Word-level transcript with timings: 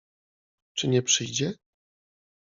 Czy 0.73 0.87
nie 0.87 1.01
przyjdzie? 1.01 1.53